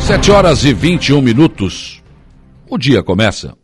Sete 0.00 0.30
horas 0.30 0.64
e 0.64 0.72
21 0.72 1.20
minutos. 1.20 2.02
O 2.68 2.76
dia 2.76 3.02
começa 3.02 3.56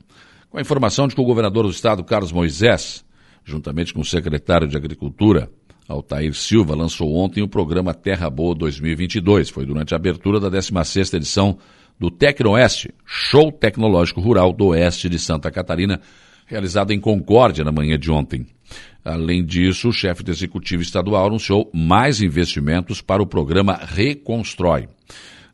com 0.48 0.58
a 0.58 0.60
informação 0.60 1.08
de 1.08 1.14
que 1.14 1.20
o 1.20 1.24
governador 1.24 1.64
do 1.64 1.70
estado, 1.70 2.04
Carlos 2.04 2.30
Moisés, 2.30 3.04
juntamente 3.44 3.92
com 3.92 4.00
o 4.00 4.04
secretário 4.04 4.68
de 4.68 4.76
Agricultura, 4.76 5.50
Altair 5.88 6.34
Silva, 6.34 6.74
lançou 6.74 7.14
ontem 7.16 7.42
o 7.42 7.48
programa 7.48 7.92
Terra 7.92 8.30
Boa 8.30 8.54
2022. 8.54 9.50
Foi 9.50 9.66
durante 9.66 9.92
a 9.92 9.96
abertura 9.96 10.38
da 10.38 10.50
16ª 10.50 11.14
edição 11.14 11.58
do 11.98 12.10
Tecnoeste, 12.10 12.94
Show 13.04 13.50
Tecnológico 13.50 14.20
Rural 14.20 14.52
do 14.52 14.66
Oeste 14.66 15.08
de 15.08 15.18
Santa 15.18 15.50
Catarina, 15.50 16.00
realizado 16.46 16.92
em 16.92 17.00
Concórdia 17.00 17.64
na 17.64 17.72
manhã 17.72 17.98
de 17.98 18.10
ontem. 18.10 18.46
Além 19.04 19.44
disso, 19.44 19.88
o 19.88 19.92
chefe 19.92 20.22
do 20.22 20.30
Executivo 20.30 20.82
Estadual 20.82 21.26
anunciou 21.26 21.70
mais 21.72 22.20
investimentos 22.20 23.00
para 23.00 23.22
o 23.22 23.26
programa 23.26 23.74
Reconstrói. 23.74 24.88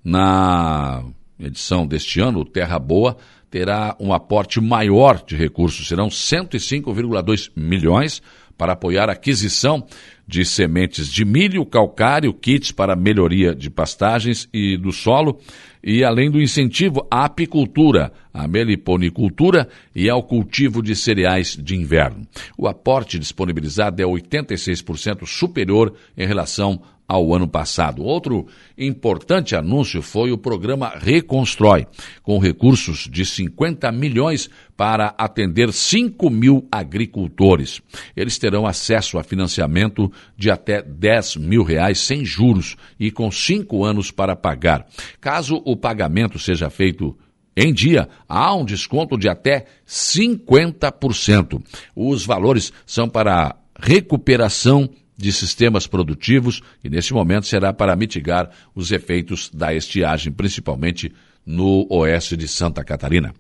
Na 0.05 1.05
edição 1.39 1.87
deste 1.87 2.21
ano, 2.21 2.41
o 2.41 2.45
Terra 2.45 2.79
Boa 2.79 3.17
terá 3.51 3.95
um 4.01 4.13
aporte 4.13 4.61
maior 4.61 5.23
de 5.25 5.37
recursos, 5.37 5.87
serão 5.87 6.09
105,2 6.09 7.51
milhões 7.55 8.23
para 8.57 8.73
apoiar 8.73 9.09
a 9.09 9.13
aquisição 9.13 9.87
de 10.27 10.45
sementes 10.45 11.09
de 11.09 11.25
milho, 11.25 11.67
calcário, 11.67 12.33
kits 12.33 12.73
para 12.73 12.97
melhoria 12.97 13.55
de 13.55 13.69
pastagens 13.69 14.49
e 14.53 14.77
do 14.77 14.93
solo, 14.93 15.39
e 15.83 16.05
além 16.05 16.31
do 16.31 16.41
incentivo 16.41 17.07
à 17.11 17.25
apicultura, 17.25 18.13
à 18.33 18.47
meliponicultura 18.49 19.69
e 19.95 20.09
ao 20.09 20.23
cultivo 20.23 20.83
de 20.83 20.95
cereais 20.97 21.57
de 21.61 21.77
inverno. 21.77 22.27
O 22.57 22.67
aporte 22.67 23.19
disponibilizado 23.19 24.01
é 24.01 24.05
86% 24.05 25.27
superior 25.27 25.95
em 26.17 26.27
relação 26.27 26.81
ao 27.13 27.35
ano 27.35 27.47
passado. 27.47 28.03
Outro 28.03 28.47
importante 28.77 29.55
anúncio 29.55 30.01
foi 30.01 30.33
o 30.33 30.39
programa 30.39 30.95
Reconstrói, 30.97 31.87
com 32.23 32.39
recursos 32.39 33.07
de 33.11 33.27
50 33.27 33.93
milhões 33.93 34.49
para 34.75 35.15
atender 35.19 35.71
5 35.75 36.31
mil 36.31 36.67
agricultores. 36.73 37.83
Eles 38.17 38.39
terão 38.39 38.67
acesso 38.67 39.19
a 39.19 39.23
financiamento 39.23 40.11
de 40.39 40.51
até 40.51 40.81
10 40.81 41.37
mil 41.37 41.63
reais 41.63 42.01
sem 42.01 42.25
juros 42.25 42.77
e 42.99 43.11
com 43.11 43.31
cinco 43.31 43.85
anos 43.85 44.11
para 44.11 44.35
pagar. 44.35 44.87
Caso 45.21 45.61
o 45.67 45.77
pagamento 45.77 46.39
seja 46.39 46.71
feito 46.71 47.15
em 47.55 47.75
dia, 47.75 48.09
há 48.27 48.55
um 48.55 48.65
desconto 48.65 49.19
de 49.19 49.29
até 49.29 49.67
50%. 49.87 51.63
Os 51.95 52.25
valores 52.25 52.73
são 52.87 53.07
para 53.07 53.55
recuperação 53.79 54.89
de 55.17 55.33
sistemas 55.33 55.87
produtivos 55.87 56.63
e, 56.83 56.89
nesse 56.89 57.13
momento, 57.13 57.47
será 57.47 57.73
para 57.73 57.95
mitigar 57.97 58.51
os 58.75 58.91
efeitos 58.91 59.51
da 59.53 59.75
estiagem, 59.75 60.33
principalmente 60.33 61.13
no 61.45 61.87
oeste 61.91 62.37
de 62.37 62.49
Santa 62.49 62.85
Catarina. 62.85 63.35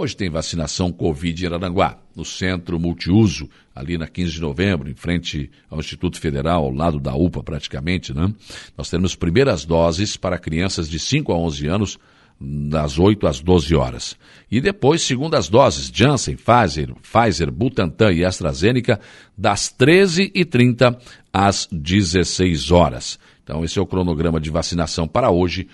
Hoje 0.00 0.16
tem 0.16 0.30
vacinação 0.30 0.92
Covid 0.92 1.44
em 1.44 1.52
Aranguá, 1.52 1.98
no 2.14 2.24
centro 2.24 2.78
multiuso, 2.78 3.50
ali 3.74 3.98
na 3.98 4.06
15 4.06 4.32
de 4.34 4.40
novembro, 4.40 4.88
em 4.88 4.94
frente 4.94 5.50
ao 5.68 5.80
Instituto 5.80 6.20
Federal, 6.20 6.62
ao 6.62 6.70
lado 6.72 7.00
da 7.00 7.16
UPA 7.16 7.42
praticamente, 7.42 8.14
né? 8.14 8.32
Nós 8.76 8.88
temos 8.88 9.16
primeiras 9.16 9.64
doses 9.64 10.16
para 10.16 10.38
crianças 10.38 10.88
de 10.88 11.00
5 11.00 11.32
a 11.32 11.36
11 11.36 11.66
anos 11.66 11.98
das 12.40 12.98
8 12.98 13.26
às 13.26 13.40
12 13.40 13.74
horas. 13.74 14.16
E 14.50 14.60
depois, 14.60 15.02
segundas 15.02 15.48
doses, 15.48 15.90
Janssen, 15.92 16.36
Pfizer, 16.36 16.94
Pfizer, 17.02 17.50
Butantan 17.50 18.12
e 18.12 18.24
AstraZeneca, 18.24 19.00
das 19.36 19.74
13h30 19.76 20.96
às 21.32 21.68
16 21.70 22.70
horas. 22.70 23.18
Então, 23.48 23.64
esse 23.64 23.78
é 23.78 23.82
o 23.82 23.86
cronograma 23.86 24.38
de 24.38 24.50
vacinação 24.50 25.08
para 25.08 25.30
hoje 25.30 25.68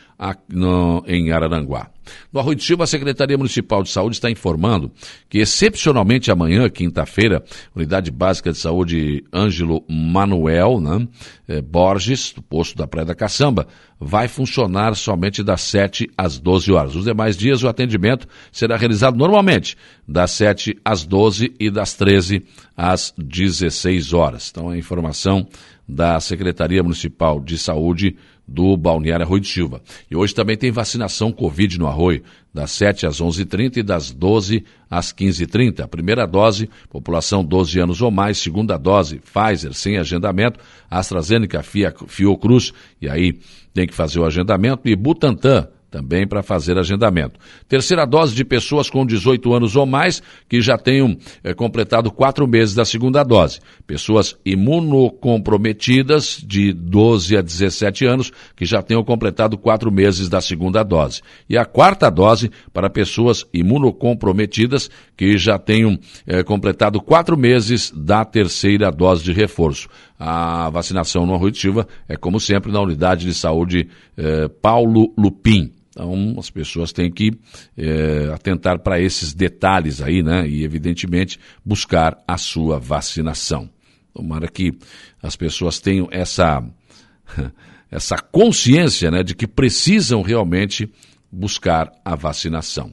no, 0.48 1.03
em 1.08 1.33
Araranguá. 1.33 1.91
No 2.33 2.39
Arroio 2.39 2.55
de 2.55 2.62
Silva, 2.62 2.84
a 2.84 2.86
Secretaria 2.86 3.36
Municipal 3.36 3.83
de 3.83 3.89
Saúde 3.89 4.14
está 4.14 4.31
informando 4.31 4.92
que, 5.28 5.39
excepcionalmente 5.39 6.31
amanhã, 6.31 6.70
quinta-feira, 6.70 7.42
Unidade 7.75 8.12
Básica 8.12 8.53
de 8.53 8.59
Saúde 8.59 9.25
Ângelo 9.32 9.84
Manuel 9.88 10.81
né, 10.81 11.09
eh, 11.48 11.60
Borges, 11.60 12.32
do 12.32 12.43
posto 12.43 12.76
da 12.76 12.87
Praia 12.87 13.06
da 13.06 13.15
Caçamba, 13.15 13.66
vai 13.98 14.28
funcionar 14.28 14.94
somente 14.94 15.43
das 15.43 15.62
7 15.62 16.09
às 16.16 16.38
12 16.38 16.71
horas. 16.71 16.94
Os 16.94 17.04
demais 17.04 17.37
dias, 17.37 17.65
o 17.65 17.69
atendimento 17.69 18.28
será 18.53 18.77
realizado 18.77 19.16
normalmente, 19.16 19.77
das 20.06 20.31
7 20.32 20.78
às 20.84 21.04
12 21.04 21.54
e 21.59 21.71
das 21.71 21.94
13 21.94 22.44
às 22.77 23.12
16 23.19 24.12
horas. 24.12 24.50
Então, 24.50 24.69
a 24.69 24.77
informação 24.77 25.48
da 25.87 26.19
Secretaria 26.21 26.83
Municipal 26.83 27.41
de 27.41 27.59
Saúde 27.59 28.17
do 28.47 28.77
Balneário 28.77 29.25
Arroio 29.25 29.41
de 29.41 29.49
Silva. 29.49 29.83
E 30.11 30.17
hoje 30.17 30.34
também 30.34 30.56
tem 30.56 30.71
vacinação 30.71 31.33
Covid 31.33 31.78
no 31.78 31.87
Arroio, 31.87 32.22
das 32.53 32.71
7 32.72 33.06
às 33.06 33.21
11h30 33.21 33.78
e 33.78 33.83
das 33.83 34.11
12 34.11 34.65
às 34.91 35.12
15h30. 35.12 35.81
A 35.81 35.89
primeira 35.89 36.27
dose, 36.27 36.69
população 36.91 37.45
12 37.45 37.81
anos 37.81 38.03
ou 38.03 38.11
mais. 38.11 38.39
Segunda 38.39 38.77
dose, 38.77 39.21
Pfizer, 39.21 39.72
sem 39.72 39.99
agendamento. 39.99 40.61
AstraZeneca, 40.91 41.62
Fiocruz, 41.62 42.72
e 43.01 43.09
aí 43.09 43.39
tem 43.72 43.87
que 43.87 43.95
fazer 43.95 44.21
o 44.21 44.25
agendamento. 44.25 44.89
E 44.89 44.95
Butantan, 44.95 45.69
também 45.94 46.27
para 46.27 46.43
fazer 46.43 46.77
agendamento. 46.77 47.38
Terceira 47.69 48.05
dose 48.05 48.34
de 48.34 48.44
pessoas 48.44 48.91
com 48.91 49.06
18 49.06 49.55
anos 49.55 49.77
ou 49.77 49.87
mais 49.87 50.21
que 50.49 50.60
já 50.60 50.77
tenham 50.77 51.16
é, 51.44 51.55
completado 51.55 52.10
quatro 52.10 52.49
meses 52.49 52.75
da 52.75 52.84
segunda 52.84 53.22
dose. 53.22 53.60
Pessoas 53.87 54.37
imunocomprometidas 54.44 56.43
de 56.44 56.72
12 56.72 57.37
a 57.37 57.41
17 57.41 58.06
anos 58.06 58.33
que 58.56 58.65
já 58.65 58.83
tenham 58.83 59.04
completado 59.04 59.56
quatro 59.56 59.93
meses 59.93 60.28
da 60.28 60.41
segunda 60.41 60.83
dose. 60.83 61.22
E 61.49 61.56
a 61.56 61.65
quarta 61.65 62.10
dose 62.10 62.50
para 62.72 62.91
pessoas 62.91 63.47
imunocomprometidas 63.54 64.91
que 65.16 65.38
já 65.38 65.60
tenham 65.60 65.97
é, 66.27 66.43
completado 66.43 67.00
quatro 67.00 67.37
meses 67.37 67.93
da 67.94 68.25
terceira 68.25 68.91
dose 68.91 69.22
de 69.22 69.33
reforço. 69.33 69.88
A 70.19 70.71
vacinação 70.71 71.27
de 71.50 71.59
Silva 71.59 71.87
é, 72.09 72.16
como 72.16 72.41
sempre, 72.41 72.72
na 72.72 72.81
unidade 72.81 73.27
de 73.27 73.34
saúde 73.34 73.88
eh, 74.16 74.49
Paulo 74.62 75.12
Lupim. 75.19 75.72
Então, 75.94 76.34
as 76.38 76.50
pessoas 76.50 76.93
têm 76.93 77.10
que 77.10 77.38
é, 77.77 78.28
atentar 78.34 78.81
para 78.81 79.00
esses 79.00 79.32
detalhes 79.32 80.03
aí, 80.03 80.25
né? 80.25 80.47
E, 80.47 80.65
evidentemente, 80.65 81.38
buscar 81.65 82.19
a 82.27 82.37
sua 82.37 82.81
vacinação. 82.81 83.71
Tomara 84.12 84.49
que 84.49 84.77
as 85.22 85.37
pessoas 85.37 85.78
tenham 85.78 86.09
essa, 86.10 86.65
essa 87.91 88.19
consciência, 88.19 89.09
né? 89.09 89.22
De 89.22 89.37
que 89.37 89.47
precisam 89.47 90.21
realmente 90.21 90.91
buscar 91.31 91.93
a 92.04 92.16
vacinação. 92.16 92.93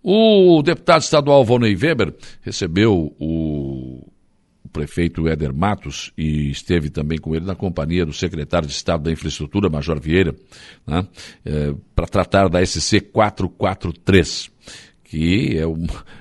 O 0.00 0.62
deputado 0.62 1.02
estadual 1.02 1.44
Volney 1.44 1.74
Weber 1.74 2.14
recebeu 2.42 3.16
o 3.18 3.73
prefeito 4.74 5.28
Éder 5.28 5.54
Matos 5.54 6.12
e 6.18 6.50
esteve 6.50 6.90
também 6.90 7.16
com 7.16 7.34
ele 7.34 7.46
na 7.46 7.54
companhia 7.54 8.04
do 8.04 8.12
secretário 8.12 8.66
de 8.66 8.74
Estado 8.74 9.04
da 9.04 9.12
Infraestrutura, 9.12 9.70
Major 9.70 10.00
Vieira, 10.00 10.34
né, 10.84 11.06
é, 11.46 11.72
para 11.94 12.06
tratar 12.08 12.48
da 12.48 12.64
SC 12.66 13.00
443, 13.00 14.50
que 15.04 15.56
é 15.56 15.64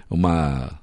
uma, 0.08 0.80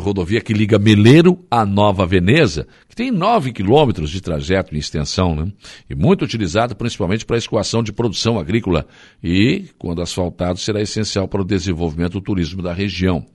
rodovia 0.00 0.40
que 0.40 0.52
liga 0.52 0.78
Meleiro 0.78 1.44
a 1.50 1.66
Nova 1.66 2.06
Veneza, 2.06 2.68
que 2.88 2.94
tem 2.94 3.10
9 3.10 3.52
quilômetros 3.52 4.10
de 4.10 4.20
trajeto 4.20 4.72
em 4.74 4.78
extensão, 4.78 5.34
né? 5.34 5.50
E 5.90 5.96
muito 5.96 6.24
utilizada 6.24 6.76
principalmente 6.76 7.26
para 7.26 7.36
a 7.36 7.38
escoação 7.38 7.82
de 7.82 7.92
produção 7.92 8.38
agrícola 8.38 8.86
e, 9.22 9.64
quando 9.76 10.00
asfaltado, 10.00 10.60
será 10.60 10.80
essencial 10.80 11.26
para 11.26 11.42
o 11.42 11.44
desenvolvimento 11.44 12.12
do 12.12 12.20
turismo 12.20 12.62
da 12.62 12.72
região. 12.72 13.26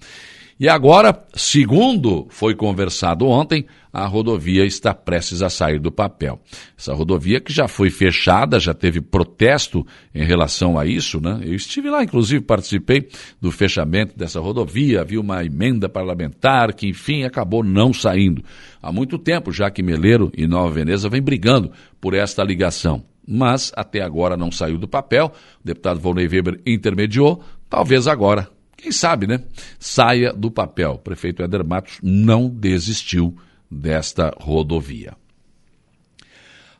E 0.59 0.69
agora, 0.69 1.25
segundo 1.33 2.27
foi 2.29 2.53
conversado 2.53 3.27
ontem, 3.27 3.65
a 3.91 4.05
rodovia 4.05 4.65
está 4.65 4.93
prestes 4.93 5.41
a 5.41 5.49
sair 5.49 5.79
do 5.79 5.91
papel. 5.91 6.39
Essa 6.77 6.93
rodovia 6.93 7.39
que 7.39 7.51
já 7.51 7.67
foi 7.67 7.89
fechada, 7.89 8.59
já 8.59 8.73
teve 8.73 9.01
protesto 9.01 9.85
em 10.13 10.23
relação 10.23 10.77
a 10.77 10.85
isso, 10.85 11.19
né? 11.19 11.41
Eu 11.43 11.53
estive 11.53 11.89
lá, 11.89 12.03
inclusive 12.03 12.43
participei 12.43 13.07
do 13.41 13.51
fechamento 13.51 14.17
dessa 14.17 14.39
rodovia, 14.39 15.01
havia 15.01 15.19
uma 15.19 15.43
emenda 15.43 15.89
parlamentar 15.89 16.73
que, 16.73 16.87
enfim, 16.87 17.23
acabou 17.23 17.63
não 17.63 17.93
saindo. 17.93 18.43
Há 18.81 18.91
muito 18.91 19.17
tempo 19.17 19.51
já 19.51 19.69
que 19.69 19.83
Meleiro 19.83 20.31
e 20.35 20.47
Nova 20.47 20.73
Veneza 20.73 21.09
vem 21.09 21.21
brigando 21.21 21.71
por 21.99 22.13
esta 22.13 22.43
ligação. 22.43 23.03
Mas 23.27 23.71
até 23.75 24.01
agora 24.01 24.35
não 24.35 24.51
saiu 24.51 24.77
do 24.77 24.87
papel. 24.87 25.31
O 25.63 25.65
deputado 25.65 25.99
Volney 25.99 26.27
Weber 26.27 26.59
intermediou. 26.65 27.41
Talvez 27.69 28.07
agora 28.07 28.49
quem 28.83 28.91
sabe, 28.91 29.25
né? 29.25 29.39
Saia 29.79 30.33
do 30.33 30.51
papel. 30.51 30.91
O 30.91 30.97
prefeito 30.97 31.41
Éder 31.41 31.65
Matos 31.65 31.99
não 32.03 32.49
desistiu 32.49 33.33
desta 33.71 34.33
rodovia. 34.37 35.13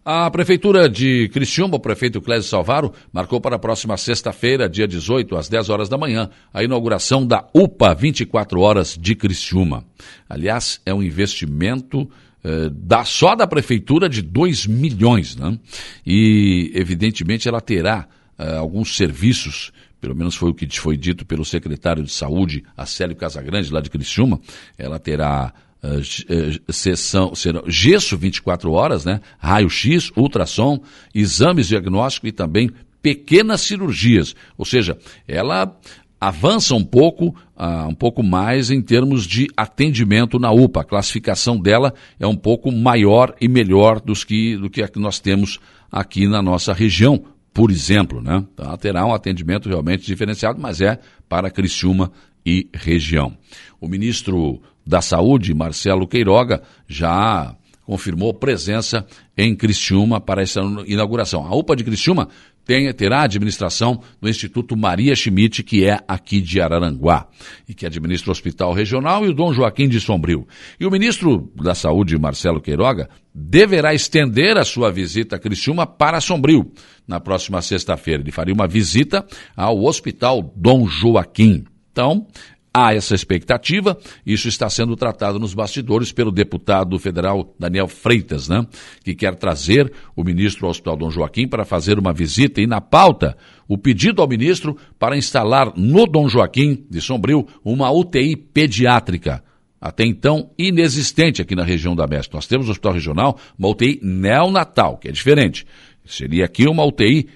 A 0.06 0.30
Prefeitura 0.30 0.90
de 0.90 1.30
Criciúma, 1.30 1.78
o 1.78 1.80
prefeito 1.80 2.20
Clésio 2.20 2.50
Salvaro, 2.50 2.92
marcou 3.14 3.40
para 3.40 3.56
a 3.56 3.60
próxima 3.60 3.96
sexta-feira, 3.96 4.68
dia 4.68 4.86
18, 4.86 5.34
às 5.38 5.48
10 5.48 5.70
horas 5.70 5.88
da 5.88 5.98
manhã, 5.98 6.30
a 6.54 6.62
inauguração 6.62 7.26
da 7.26 7.48
UPA 7.54 7.96
24 7.96 8.60
Horas 8.60 8.98
de 9.00 9.16
Criciúma. 9.16 9.86
Aliás, 10.28 10.82
é 10.86 10.94
um 10.94 11.02
investimento 11.02 12.10
eh, 12.44 12.70
da, 12.70 13.06
só 13.06 13.34
da 13.34 13.48
Prefeitura 13.48 14.10
de 14.10 14.22
2 14.22 14.68
milhões, 14.68 15.38
né? 15.38 15.58
E, 16.06 16.70
evidentemente, 16.76 17.48
ela 17.48 17.62
terá 17.62 18.06
uh, 18.38 18.60
alguns 18.60 18.96
serviços, 18.96 19.72
pelo 20.00 20.16
menos 20.16 20.36
foi 20.36 20.50
o 20.50 20.54
que 20.54 20.68
foi 20.80 20.98
dito 20.98 21.26
pelo 21.26 21.46
secretário 21.46 22.04
de 22.04 22.12
Saúde, 22.12 22.64
Acélio 22.76 23.16
Casagrande, 23.16 23.72
lá 23.72 23.82
de 23.82 23.90
Criciúma, 23.90 24.40
ela 24.78 25.00
terá 25.00 25.54
uh, 25.84 26.74
sessão, 26.74 27.34
será 27.36 27.62
gesso 27.68 28.18
24 28.18 28.72
horas, 28.72 29.06
né? 29.06 29.22
Raio-X, 29.38 30.12
ultrassom, 30.16 30.82
exames 31.14 31.68
diagnósticos 31.68 32.30
e 32.30 32.32
também 32.32 32.72
pequenas 33.02 33.62
cirurgias. 33.62 34.36
Ou 34.58 34.66
seja, 34.66 34.98
ela 35.28 35.78
avança 36.20 36.74
um 36.74 36.84
pouco, 36.84 37.36
uh, 37.58 37.88
um 37.90 37.94
pouco 37.94 38.24
mais 38.24 38.72
em 38.72 38.82
termos 38.82 39.28
de 39.28 39.48
atendimento 39.58 40.40
na 40.40 40.52
UPA. 40.52 40.82
A 40.82 40.86
classificação 40.86 41.60
dela 41.60 41.94
é 42.18 42.26
um 42.26 42.36
pouco 42.36 42.72
maior 42.72 43.36
e 43.42 43.48
melhor 43.50 44.00
dos 44.00 44.24
que, 44.24 44.56
do 44.56 44.70
que 44.70 44.82
a 44.82 44.88
que 44.88 45.00
nós 45.00 45.20
temos 45.20 45.60
aqui 45.92 46.26
na 46.28 46.42
nossa 46.42 46.72
região, 46.72 47.26
por 47.54 47.72
exemplo. 47.72 48.22
Né? 48.22 48.44
Ela 48.58 48.78
terá 48.78 49.06
um 49.06 49.14
atendimento 49.14 49.70
realmente 49.70 50.06
diferenciado, 50.06 50.60
mas 50.60 50.82
é 50.82 51.00
para 51.30 51.52
Criciúma 51.52 52.12
e 52.46 52.68
região. 52.74 53.38
O 53.80 53.88
ministro 53.88 54.62
da 54.86 55.02
Saúde, 55.02 55.54
Marcelo 55.54 56.08
Queiroga, 56.08 56.62
já 56.88 57.56
confirmou 57.86 58.34
presença 58.34 59.06
em 59.38 59.56
Criciúma 59.56 60.20
para 60.20 60.42
essa 60.42 60.62
inauguração. 60.86 61.46
A 61.46 61.56
UPA 61.56 61.76
de 61.76 61.84
Criciúma 61.84 62.30
tem, 62.66 62.92
terá 62.94 63.22
a 63.22 63.24
administração 63.24 64.02
do 64.22 64.30
Instituto 64.30 64.76
Maria 64.76 65.16
Schmidt, 65.16 65.64
que 65.64 65.86
é 65.86 66.00
aqui 66.08 66.40
de 66.40 66.62
Araranguá, 66.62 67.28
e 67.68 67.74
que 67.74 67.86
administra 67.86 68.30
o 68.30 68.32
Hospital 68.32 68.74
Regional 68.74 69.26
e 69.26 69.30
o 69.30 69.34
Dom 69.34 69.54
Joaquim 69.54 69.90
de 69.90 70.00
Sombrio. 70.00 70.48
E 70.80 70.86
o 70.86 70.92
ministro 70.92 71.52
da 71.56 71.76
Saúde, 71.76 72.18
Marcelo 72.18 72.62
Queiroga, 72.62 73.10
deverá 73.34 73.94
estender 73.94 74.58
a 74.58 74.64
sua 74.64 74.92
visita 74.92 75.36
a 75.36 75.40
Criciúma 75.40 75.86
para 75.86 76.22
Sombrio 76.22 76.72
na 77.08 77.20
próxima 77.20 77.62
sexta-feira. 77.62 78.22
Ele 78.22 78.32
faria 78.32 78.54
uma 78.54 78.68
visita 78.68 79.26
ao 79.56 79.84
Hospital 79.84 80.54
Dom 80.56 80.88
Joaquim. 80.88 81.66
Então, 81.92 82.28
Há 82.76 82.96
essa 82.96 83.14
expectativa, 83.14 83.96
isso 84.26 84.48
está 84.48 84.68
sendo 84.68 84.96
tratado 84.96 85.38
nos 85.38 85.54
bastidores 85.54 86.12
pelo 86.12 86.32
deputado 86.32 86.98
federal 86.98 87.54
Daniel 87.60 87.88
Freitas, 87.88 88.50
né? 88.50 88.66
que 89.04 89.14
quer 89.14 89.36
trazer 89.36 89.94
o 90.16 90.24
ministro 90.24 90.66
ao 90.66 90.72
Hospital 90.72 90.98
Dom 90.98 91.12
Joaquim 91.12 91.48
para 91.48 91.66
fazer 91.66 92.00
uma 92.00 92.12
visita 92.12 92.62
e 92.62 92.66
na 92.66 92.82
pauta 92.82 93.38
o 93.68 93.78
pedido 93.78 94.24
ao 94.24 94.28
ministro 94.28 94.76
para 94.98 95.16
instalar 95.16 95.72
no 95.78 96.08
Dom 96.08 96.28
Joaquim 96.28 96.84
de 96.90 97.00
Sombrio 97.00 97.46
uma 97.64 97.92
UTI 97.92 98.36
pediátrica 98.36 99.44
até 99.84 100.06
então 100.06 100.50
inexistente 100.58 101.42
aqui 101.42 101.56
na 101.56 101.64
região 101.64 101.94
da 101.94 102.08
Mestre. 102.08 102.34
Nós 102.34 102.48
temos 102.48 102.68
no 102.68 102.72
Hospital 102.72 102.94
Regional 102.94 103.38
uma 103.60 103.68
UTI 103.68 104.00
neonatal, 104.02 104.98
que 104.98 105.10
é 105.10 105.12
diferente. 105.12 105.68
Seria 106.06 106.46
aqui 106.46 106.66
uma 106.68 106.86
UTI 106.86 107.28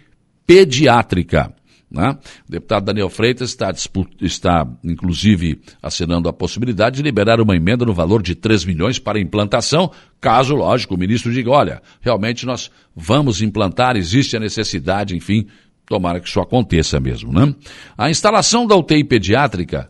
pediátrica. 0.46 1.54
Né? 1.90 2.18
O 2.48 2.52
deputado 2.52 2.86
Daniel 2.86 3.10
Freitas 3.10 3.50
está, 3.50 3.74
está, 4.22 4.68
inclusive, 4.84 5.62
assinando 5.82 6.28
a 6.28 6.34
possibilidade 6.34 6.98
de 6.98 7.02
liberar 7.02 7.40
uma 7.40 7.56
emenda 7.56 7.86
no 7.86 7.94
valor 7.94 8.22
de 8.22 8.36
3 8.36 8.66
milhões 8.66 9.00
para 9.00 9.20
implantação, 9.20 9.92
caso, 10.20 10.56
lógico, 10.56 10.96
o 10.96 10.98
ministro 10.98 11.32
diga, 11.32 11.50
olha, 11.50 11.82
realmente 12.02 12.46
nós 12.46 12.70
vamos 12.96 13.42
implantar, 13.42 13.96
existe 13.96 14.36
a 14.36 14.40
necessidade, 14.40 15.16
enfim, 15.16 15.48
tomara 15.86 16.20
que 16.20 16.28
isso 16.28 16.42
aconteça 16.42 17.00
mesmo. 17.00 17.32
Né? 17.32 17.56
A 17.98 18.10
instalação 18.10 18.68
da 18.68 18.76
UTI 18.76 19.04
pediátrica 19.04 19.90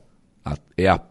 é 0.77 0.87
a 0.87 1.01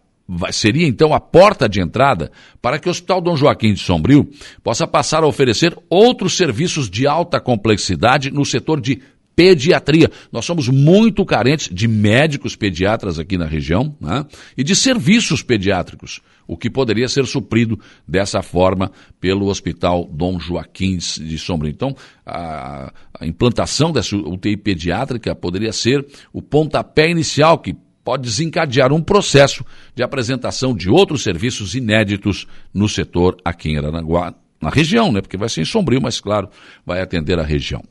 seria 0.51 0.87
então 0.87 1.15
a 1.15 1.21
porta 1.21 1.69
de 1.69 1.81
entrada 1.81 2.33
para 2.61 2.79
que 2.79 2.89
o 2.89 2.91
Hospital 2.91 3.21
Dom 3.21 3.37
Joaquim 3.37 3.73
de 3.73 3.81
Sombrio 3.81 4.29
possa 4.63 4.87
passar 4.87 5.23
a 5.23 5.27
oferecer 5.27 5.77
outros 5.89 6.37
serviços 6.37 6.91
de 6.91 7.07
alta 7.07 7.41
complexidade 7.41 8.31
no 8.31 8.45
setor 8.45 8.81
de 8.81 9.01
pediatria. 9.37 10.11
Nós 10.33 10.47
somos 10.47 10.67
muito 10.69 11.25
carentes 11.27 11.69
de 11.71 11.87
médicos 11.87 12.57
pediatras 12.57 13.19
aqui 13.19 13.37
na 13.37 13.45
região 13.45 13.95
né? 14.01 14.25
e 14.57 14.65
de 14.65 14.75
serviços 14.75 15.43
pediátricos, 15.43 16.23
o 16.49 16.57
que 16.57 16.71
poderia 16.71 17.07
ser 17.07 17.27
suprido 17.27 17.79
dessa 18.09 18.43
forma 18.43 18.91
pelo 19.21 19.47
Hospital 19.47 20.09
Dom 20.11 20.41
Joaquim 20.41 20.97
de 20.97 21.39
Sombra. 21.39 21.69
Então, 21.69 21.95
a, 22.25 22.91
a 23.21 23.27
implantação 23.27 23.93
dessa 23.93 24.17
UTI 24.17 24.57
pediátrica 24.57 25.35
poderia 25.35 25.73
ser 25.73 26.05
o 26.33 26.41
pontapé 26.41 27.11
inicial 27.11 27.59
que 27.59 27.77
pode 28.03 28.23
desencadear 28.23 28.93
um 28.93 29.03
processo 29.03 29.65
de 29.95 30.03
apresentação 30.03 30.75
de 30.75 30.89
outros 30.89 31.23
serviços 31.23 31.75
inéditos 31.75 32.47
no 32.73 32.89
setor 32.89 33.37
aqui 33.45 33.71
em 33.71 33.79
Aranaguá, 33.79 34.33
na 34.63 34.71
região, 34.71 35.11
né? 35.13 35.21
Porque 35.21 35.37
vai 35.37 35.49
ser 35.49 35.61
em 35.61 35.65
Sombrio, 35.65 36.01
mas 36.01 36.21
claro, 36.21 36.49
vai 36.87 37.03
atender 37.03 37.39
a 37.39 37.43
região. 37.43 37.83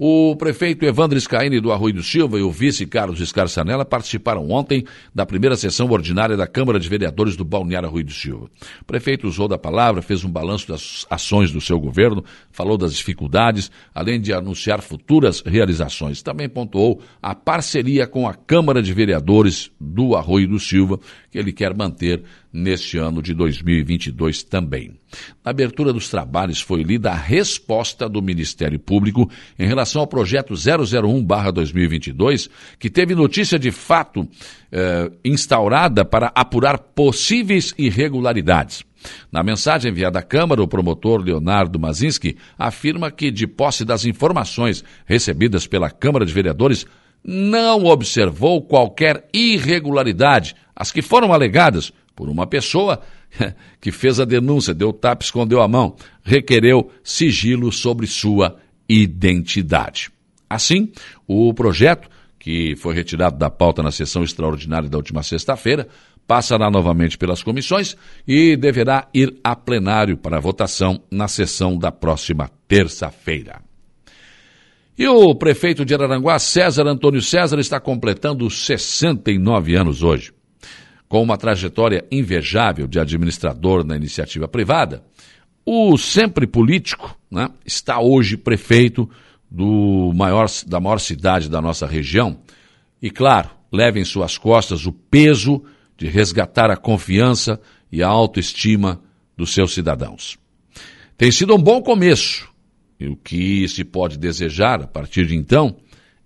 O 0.00 0.36
prefeito 0.36 0.86
Evandro 0.86 1.20
Scaini 1.20 1.58
do 1.58 1.72
Arroio 1.72 1.94
do 1.94 2.04
Silva 2.04 2.38
e 2.38 2.42
o 2.42 2.52
vice 2.52 2.86
Carlos 2.86 3.20
Escarçanella 3.20 3.84
participaram 3.84 4.48
ontem 4.48 4.84
da 5.12 5.26
primeira 5.26 5.56
sessão 5.56 5.90
ordinária 5.90 6.36
da 6.36 6.46
Câmara 6.46 6.78
de 6.78 6.88
Vereadores 6.88 7.34
do 7.34 7.44
Balneário 7.44 7.88
Arroio 7.88 8.04
do 8.04 8.12
Silva. 8.12 8.48
O 8.80 8.84
prefeito 8.84 9.26
usou 9.26 9.48
da 9.48 9.58
palavra, 9.58 10.00
fez 10.00 10.22
um 10.22 10.30
balanço 10.30 10.68
das 10.68 11.04
ações 11.10 11.50
do 11.50 11.60
seu 11.60 11.80
governo, 11.80 12.24
falou 12.52 12.78
das 12.78 12.94
dificuldades, 12.94 13.72
além 13.92 14.20
de 14.20 14.32
anunciar 14.32 14.82
futuras 14.82 15.42
realizações. 15.44 16.22
Também 16.22 16.48
pontuou 16.48 17.00
a 17.20 17.34
parceria 17.34 18.06
com 18.06 18.28
a 18.28 18.34
Câmara 18.34 18.80
de 18.80 18.94
Vereadores 18.94 19.68
do 19.80 20.14
Arroio 20.14 20.46
do 20.46 20.60
Silva, 20.60 21.00
que 21.28 21.36
ele 21.36 21.52
quer 21.52 21.74
manter 21.76 22.22
neste 22.52 22.98
ano 22.98 23.22
de 23.22 23.34
2022 23.34 24.42
também. 24.42 24.98
Na 25.44 25.50
abertura 25.50 25.92
dos 25.92 26.08
trabalhos 26.08 26.60
foi 26.60 26.82
lida 26.82 27.10
a 27.10 27.16
resposta 27.16 28.08
do 28.08 28.22
Ministério 28.22 28.78
Público 28.78 29.30
em 29.58 29.66
relação 29.66 30.00
ao 30.00 30.06
projeto 30.06 30.54
001-2022, 30.54 32.48
que 32.78 32.90
teve 32.90 33.14
notícia 33.14 33.58
de 33.58 33.70
fato 33.70 34.28
eh, 34.72 35.10
instaurada 35.24 36.04
para 36.04 36.32
apurar 36.34 36.78
possíveis 36.78 37.74
irregularidades. 37.78 38.84
Na 39.30 39.42
mensagem 39.42 39.90
enviada 39.90 40.18
à 40.18 40.22
Câmara, 40.22 40.62
o 40.62 40.68
promotor 40.68 41.20
Leonardo 41.20 41.78
Mazinski 41.78 42.36
afirma 42.58 43.10
que, 43.10 43.30
de 43.30 43.46
posse 43.46 43.84
das 43.84 44.04
informações 44.04 44.84
recebidas 45.06 45.66
pela 45.66 45.90
Câmara 45.90 46.26
de 46.26 46.32
Vereadores, 46.32 46.84
não 47.24 47.84
observou 47.84 48.62
qualquer 48.62 49.28
irregularidade, 49.32 50.54
as 50.74 50.90
que 50.90 51.02
foram 51.02 51.32
alegadas 51.32 51.92
por 52.18 52.28
uma 52.28 52.48
pessoa 52.48 53.00
que 53.80 53.92
fez 53.92 54.18
a 54.18 54.24
denúncia, 54.24 54.74
deu 54.74 54.92
tapa, 54.92 55.22
escondeu 55.22 55.62
a 55.62 55.68
mão, 55.68 55.94
requereu 56.24 56.90
sigilo 57.04 57.70
sobre 57.70 58.08
sua 58.08 58.56
identidade. 58.88 60.10
Assim, 60.50 60.90
o 61.28 61.54
projeto, 61.54 62.08
que 62.36 62.74
foi 62.74 62.92
retirado 62.92 63.38
da 63.38 63.48
pauta 63.48 63.84
na 63.84 63.92
sessão 63.92 64.24
extraordinária 64.24 64.88
da 64.88 64.96
última 64.96 65.22
sexta-feira, 65.22 65.86
passará 66.26 66.68
novamente 66.68 67.16
pelas 67.16 67.40
comissões 67.40 67.96
e 68.26 68.56
deverá 68.56 69.06
ir 69.14 69.38
a 69.44 69.54
plenário 69.54 70.16
para 70.16 70.40
votação 70.40 71.00
na 71.08 71.28
sessão 71.28 71.78
da 71.78 71.92
próxima 71.92 72.50
terça-feira. 72.66 73.60
E 74.98 75.06
o 75.06 75.36
prefeito 75.36 75.84
de 75.84 75.94
Araranguá, 75.94 76.36
César 76.40 76.88
Antônio 76.88 77.22
César, 77.22 77.60
está 77.60 77.78
completando 77.78 78.50
69 78.50 79.76
anos 79.76 80.02
hoje. 80.02 80.32
Com 81.08 81.22
uma 81.22 81.38
trajetória 81.38 82.04
invejável 82.10 82.86
de 82.86 83.00
administrador 83.00 83.84
na 83.84 83.96
iniciativa 83.96 84.46
privada, 84.46 85.02
o 85.64 85.96
sempre 85.96 86.46
político 86.46 87.18
né, 87.30 87.50
está 87.64 88.00
hoje 88.00 88.36
prefeito 88.36 89.08
do 89.50 90.12
maior, 90.14 90.46
da 90.66 90.78
maior 90.78 90.98
cidade 90.98 91.48
da 91.48 91.60
nossa 91.60 91.86
região. 91.86 92.40
E, 93.00 93.10
claro, 93.10 93.50
leva 93.72 93.98
em 93.98 94.04
suas 94.04 94.36
costas 94.36 94.86
o 94.86 94.92
peso 94.92 95.62
de 95.96 96.06
resgatar 96.06 96.70
a 96.70 96.76
confiança 96.76 97.60
e 97.90 98.02
a 98.02 98.08
autoestima 98.08 99.00
dos 99.36 99.52
seus 99.52 99.72
cidadãos. 99.72 100.38
Tem 101.16 101.30
sido 101.32 101.54
um 101.54 101.62
bom 101.62 101.82
começo, 101.82 102.48
e 103.00 103.06
o 103.06 103.16
que 103.16 103.66
se 103.68 103.84
pode 103.84 104.18
desejar 104.18 104.82
a 104.82 104.86
partir 104.86 105.26
de 105.26 105.34
então 105.34 105.76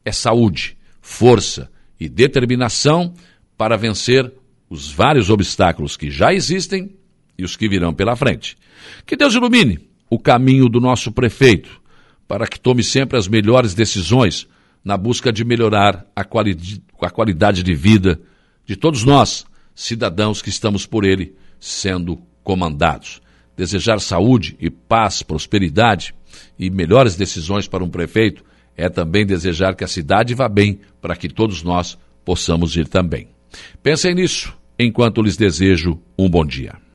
é 0.05 0.12
saúde, 0.12 0.77
força 1.01 1.71
e 1.99 2.09
determinação 2.09 3.15
para 3.57 3.77
vencer 3.77 4.33
os 4.73 4.91
vários 4.91 5.29
obstáculos 5.29 5.99
que 5.99 6.11
já 6.11 6.33
existem 6.33 6.97
e 7.37 7.45
os 7.45 7.57
que 7.57 7.69
virão 7.69 7.93
pela 7.93 8.17
frente. 8.17 8.57
Que 9.05 9.14
Deus 9.14 9.35
ilumine 9.35 9.79
o 10.09 10.19
caminho 10.19 10.67
do 10.67 10.81
nosso 10.81 11.12
prefeito 11.12 11.79
para 12.26 12.47
que 12.47 12.59
tome 12.59 12.83
sempre 12.83 13.19
as 13.19 13.29
melhores 13.29 13.75
decisões 13.75 14.49
na 14.83 14.97
busca 14.97 15.31
de 15.31 15.45
melhorar 15.45 16.07
a, 16.17 16.25
quali 16.25 16.57
a 17.02 17.11
qualidade 17.11 17.62
de 17.62 17.75
vida 17.75 18.19
de 18.64 18.75
todos 18.75 19.05
nós, 19.05 19.45
cidadãos 19.75 20.41
que 20.41 20.49
estamos 20.49 20.87
por 20.87 21.05
ele 21.05 21.37
sendo 21.61 22.19
comandados. 22.43 23.21
Desejar 23.55 24.00
saúde 24.00 24.57
e 24.59 24.71
paz, 24.71 25.23
prosperidade 25.23 26.14
e 26.59 26.71
melhores 26.71 27.14
decisões 27.14 27.69
para 27.69 27.85
um 27.85 27.91
prefeito 27.91 28.43
é 28.75 28.88
também 28.88 29.26
desejar 29.26 29.76
que 29.76 29.85
a 29.85 29.88
cidade 29.88 30.35
vá 30.35 30.49
bem 30.49 30.81
para 30.99 31.14
que 31.14 31.29
todos 31.29 31.62
nós 31.62 31.99
possamos 32.25 32.75
ir 32.75 32.88
também. 32.88 33.29
Pensem 33.83 34.14
nisso 34.14 34.62
enquanto 34.83 35.23
lhes 35.23 35.37
desejo 35.37 36.01
um 36.19 36.29
bom 36.29 36.45
dia. 36.45 36.82